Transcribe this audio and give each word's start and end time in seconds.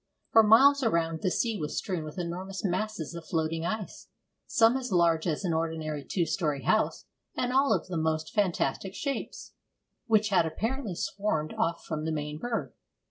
For 0.31 0.41
miles 0.41 0.81
around, 0.81 1.21
the 1.21 1.29
sea 1.29 1.59
was 1.59 1.77
strewn 1.77 2.03
with 2.05 2.17
enormous 2.17 2.65
masses 2.65 3.13
of 3.13 3.23
floating 3.27 3.67
ice, 3.67 4.07
some 4.47 4.75
as 4.75 4.91
large 4.91 5.27
as 5.27 5.45
an 5.45 5.53
ordinary 5.53 6.03
two 6.03 6.25
story 6.25 6.63
house, 6.63 7.05
and 7.35 7.53
all 7.53 7.71
of 7.71 7.85
the 7.85 7.97
most 7.97 8.33
fantastic 8.33 8.95
shapes, 8.95 9.53
which 10.07 10.29
had 10.29 10.47
apparently 10.47 10.95
swarmed 10.95 11.53
off 11.53 11.85
from 11.85 12.05
the 12.05 12.11
main 12.11 12.39
berg. 12.39 12.73